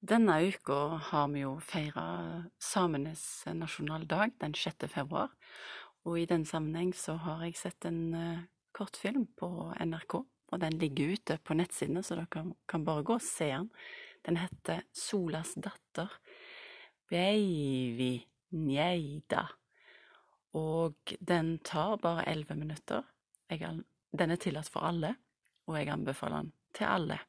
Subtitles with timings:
[0.00, 4.86] Denne uka har vi jo feira samenes nasjonaldag den 6.
[4.88, 5.28] februar,
[6.08, 10.78] og i den sammenheng så har jeg sett en uh, kortfilm på NRK, og den
[10.80, 13.68] ligger ute på nettsidene, så dere kan, bare gå og se den.
[14.24, 16.16] Den heter Solas datter,
[17.12, 18.22] Baby
[18.56, 19.50] Njeida,
[20.56, 23.04] og den tar bare elleve minutter.
[23.52, 25.12] Den er tillatt for alle,
[25.68, 27.20] og jeg anbefaler den til alle.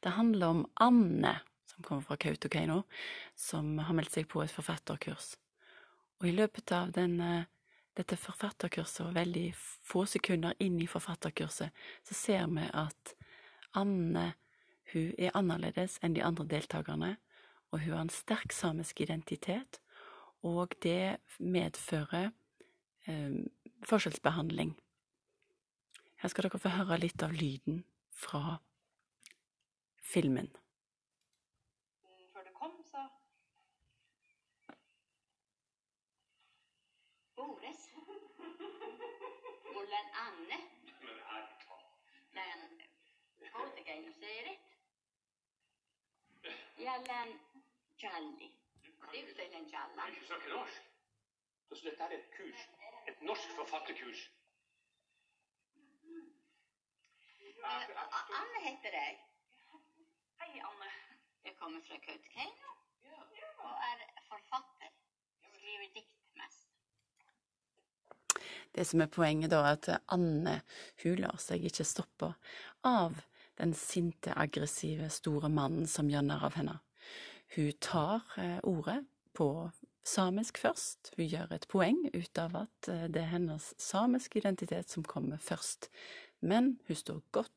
[0.00, 1.38] Det handler om Anne,
[1.70, 2.82] som kommer fra Kautokeino,
[3.34, 5.34] som har meldt seg på et forfatterkurs.
[6.20, 7.18] Og i løpet av den,
[7.98, 11.74] dette forfatterkurset, og veldig få sekunder inn i forfatterkurset,
[12.06, 13.14] så ser vi at
[13.74, 14.32] Anne
[14.92, 17.16] hun er annerledes enn de andre deltakerne,
[17.72, 19.80] og hun har en sterk samisk identitet,
[20.44, 22.30] og det medfører
[23.08, 23.40] eh,
[23.88, 24.74] forskjellsbehandling.
[26.20, 27.82] Her skal dere få høre litt av lyden
[28.14, 28.60] fra
[30.04, 30.56] filmen.
[32.32, 33.08] Før du kom, så
[37.36, 37.80] Bores.
[39.72, 40.58] Hvordan Anne.
[42.32, 42.80] Men
[43.52, 44.68] Kautokeino säger rätt.
[46.78, 47.40] Jallan
[48.02, 48.50] Jalli.
[49.14, 50.14] Yhtällen Jallan.
[50.20, 50.82] Du snakker norsk?
[51.68, 52.68] Så dette er et kurs?
[53.08, 54.30] Et norsk forfatterkurs?
[57.64, 57.88] Eh,
[58.40, 59.33] Anne heter jeg.
[60.54, 60.90] Hei, Anne.
[61.44, 62.68] Jeg kommer fra Kautokeino
[63.66, 64.92] og er forfatter.
[65.48, 66.68] Skriver dikt mest.
[68.76, 70.60] Det som er poenget da, er at Anne
[71.02, 72.28] hun lar seg ikke stoppe
[72.86, 73.18] av
[73.58, 76.76] den sinte, aggressive, store mannen som gjør narr av henne.
[77.56, 79.00] Hun tar eh, ordet
[79.34, 79.48] på
[80.06, 81.16] samisk først.
[81.16, 85.42] Hun gjør et poeng ut av at eh, det er hennes samiske identitet som kommer
[85.42, 85.90] først.
[86.46, 87.53] Men hun står godt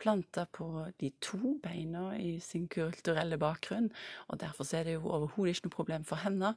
[0.00, 0.66] planta på
[1.00, 3.90] de to beina i sin kulturelle bakgrunn,
[4.28, 6.54] og derfor er det jo overhodet ikke noe problem for henne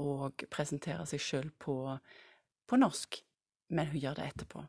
[0.00, 1.76] å presentere seg sjøl på,
[2.68, 3.20] på, norsk,
[3.72, 4.64] men hun gjør det etterpå.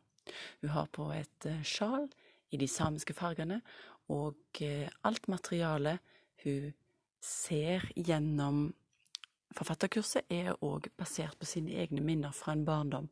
[0.64, 2.08] Hun har på et eh, sjal
[2.54, 3.62] i de samiske fargene,
[4.12, 6.00] og eh, alt materialet
[6.44, 6.72] hun
[7.24, 8.66] ser gjennom
[9.54, 13.10] forfatterkurset, er òg basert på sine egne minner fra en barndom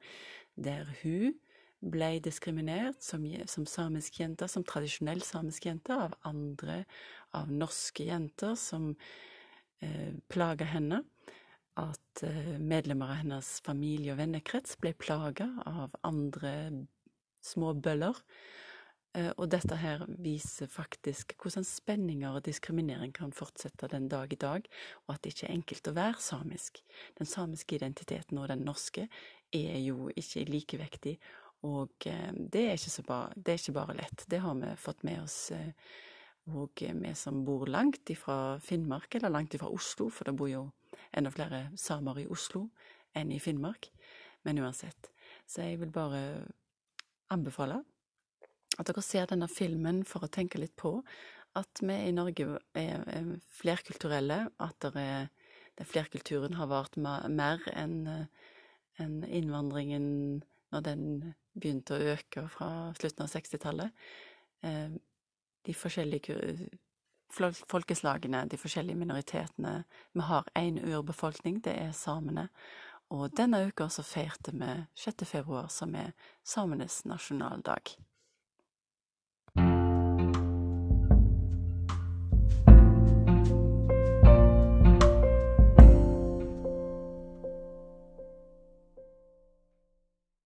[0.56, 1.36] der hun
[1.82, 6.84] ble diskriminert som, som, samisk jente, som tradisjonell samisk jente, av andre,
[7.38, 8.92] av norske jenter som
[9.82, 11.04] eh, plaga henne.
[11.82, 16.54] At eh, medlemmer av hennes familie- og vennekrets ble plaga av andre
[17.42, 18.20] små bøller.
[19.18, 24.40] Eh, og dette her viser faktisk hvordan spenninger og diskriminering kan fortsette den dag i
[24.40, 24.68] dag,
[25.08, 26.84] og at det ikke er enkelt å være samisk.
[27.18, 29.10] Den samiske identiteten og den norske
[29.52, 31.18] er jo ikke likevektig,
[31.68, 34.26] og eh, det er, bare, det er ikke bare lett.
[34.28, 35.52] Det har vi fått med oss
[36.50, 40.50] og eh, vi som bor langt ifra Finnmark, eller langt ifra Oslo, for det bor
[40.50, 40.66] jo
[41.14, 42.68] enda flere samer i Oslo
[43.18, 43.92] enn i Finnmark.
[44.44, 45.12] Men uansett.
[45.46, 46.48] Så jeg vil bare
[47.32, 47.82] anbefale
[48.80, 50.98] at dere ser denne filmen for å tenke litt på
[51.60, 53.04] at vi i Norge er
[53.60, 55.28] flerkulturelle, at det er,
[55.78, 58.08] den flerkulturen har vart mer enn
[59.02, 60.42] en innvandringen
[60.72, 61.06] når den
[61.54, 64.06] begynte å øke fra slutten av 60-tallet.
[64.64, 64.94] Eh,
[65.66, 66.38] de forskjellige
[67.32, 69.84] folkeslagene, de forskjellige minoritetene.
[70.14, 72.50] Vi har én urbefolkning, det er samene.
[73.12, 75.26] Og denne uka så feirte vi 6.
[75.28, 77.96] februar, som er samenes nasjonaldag.